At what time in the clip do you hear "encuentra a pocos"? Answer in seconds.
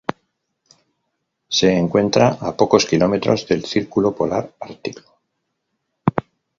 1.77-2.87